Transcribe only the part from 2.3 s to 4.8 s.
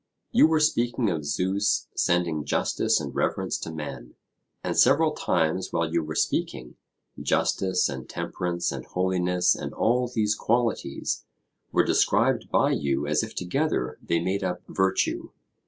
justice and reverence to men; and